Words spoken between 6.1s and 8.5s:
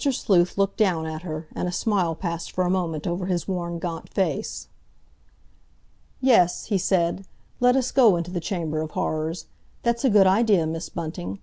"Yes," he said, "let us go into the